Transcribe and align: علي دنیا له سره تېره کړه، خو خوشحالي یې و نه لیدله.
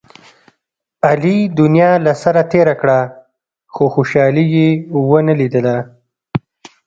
علي 1.07 1.37
دنیا 1.59 1.91
له 2.05 2.13
سره 2.23 2.41
تېره 2.51 2.75
کړه، 2.81 2.99
خو 3.73 3.83
خوشحالي 3.93 4.45
یې 4.55 4.67
و 5.07 5.09
نه 5.27 5.33
لیدله. 5.39 5.77